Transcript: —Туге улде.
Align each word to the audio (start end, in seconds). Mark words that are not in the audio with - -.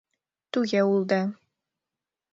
—Туге 0.51 0.81
улде. 0.93 1.21